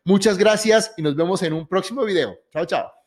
Muchas 0.05 0.37
gracias 0.38 0.93
y 0.99 1.03
nos 1.03 1.17
vemos 1.17 1.43
en 1.43 1.55
un 1.55 1.67
próximo 1.67 2.05
video. 2.05 2.37
Chao, 2.53 2.67
chao. 2.67 3.00